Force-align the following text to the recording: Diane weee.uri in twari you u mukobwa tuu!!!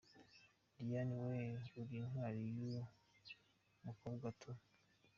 Diane 0.77 1.15
weee.uri 1.25 1.95
in 2.01 2.07
twari 2.11 2.41
you 2.57 2.69
u 2.87 2.89
mukobwa 3.85 4.27
tuu!!! 4.39 4.57